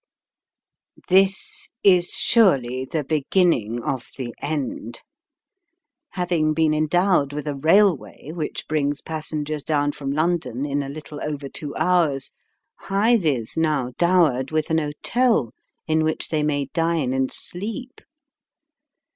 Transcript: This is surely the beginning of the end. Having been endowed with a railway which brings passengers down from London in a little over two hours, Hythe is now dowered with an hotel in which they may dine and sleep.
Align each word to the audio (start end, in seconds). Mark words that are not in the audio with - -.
This 1.09 1.69
is 1.83 2.09
surely 2.09 2.85
the 2.85 3.03
beginning 3.03 3.83
of 3.83 4.07
the 4.17 4.33
end. 4.41 5.03
Having 6.13 6.55
been 6.55 6.73
endowed 6.73 7.33
with 7.33 7.45
a 7.45 7.53
railway 7.53 8.31
which 8.33 8.67
brings 8.67 9.01
passengers 9.03 9.61
down 9.61 9.91
from 9.91 10.09
London 10.09 10.65
in 10.65 10.81
a 10.81 10.89
little 10.89 11.21
over 11.21 11.47
two 11.47 11.75
hours, 11.75 12.31
Hythe 12.79 13.25
is 13.27 13.55
now 13.55 13.91
dowered 13.99 14.49
with 14.49 14.71
an 14.71 14.79
hotel 14.79 15.53
in 15.85 16.03
which 16.03 16.29
they 16.29 16.41
may 16.41 16.65
dine 16.73 17.13
and 17.13 17.31
sleep. 17.31 18.01